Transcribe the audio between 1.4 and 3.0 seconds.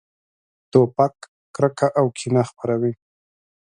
کرکه او کینه خپروي.